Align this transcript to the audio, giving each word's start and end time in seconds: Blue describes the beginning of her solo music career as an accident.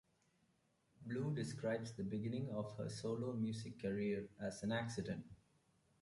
Blue 1.05 1.31
describes 1.31 1.91
the 1.93 2.01
beginning 2.03 2.49
of 2.49 2.75
her 2.79 2.89
solo 2.89 3.33
music 3.33 3.83
career 3.83 4.29
as 4.39 4.63
an 4.63 4.71
accident. 4.71 5.23